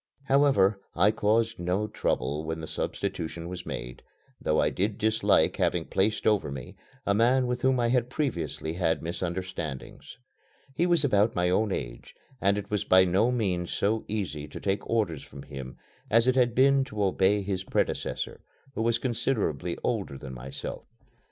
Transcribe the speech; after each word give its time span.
However, 0.23 0.81
I 0.95 1.11
caused 1.11 1.59
no 1.59 1.85
trouble 1.85 2.43
when 2.43 2.59
the 2.59 2.65
substitution 2.65 3.47
was 3.47 3.67
made, 3.67 4.01
though 4.41 4.59
I 4.59 4.71
did 4.71 4.97
dislike 4.97 5.57
having 5.57 5.85
placed 5.85 6.25
over 6.25 6.49
me 6.51 6.75
a 7.05 7.13
man 7.13 7.45
with 7.45 7.61
whom 7.61 7.79
I 7.79 7.89
had 7.89 8.09
previously 8.09 8.73
had 8.73 9.03
misunderstandings. 9.03 10.17
He 10.73 10.87
was 10.87 11.03
about 11.03 11.35
my 11.35 11.51
own 11.51 11.71
age 11.71 12.15
and 12.41 12.57
it 12.57 12.71
was 12.71 12.83
by 12.83 13.03
no 13.05 13.29
means 13.31 13.71
so 13.71 14.03
easy 14.07 14.47
to 14.47 14.59
take 14.59 14.89
orders 14.89 15.21
from 15.21 15.43
him 15.43 15.77
as 16.09 16.27
it 16.27 16.33
had 16.33 16.55
been 16.55 16.83
to 16.85 17.03
obey 17.03 17.43
his 17.43 17.63
predecessor, 17.63 18.41
who 18.73 18.81
was 18.81 18.97
considerably 18.97 19.77
older 19.83 20.17
than 20.17 20.33
myself. 20.33 20.83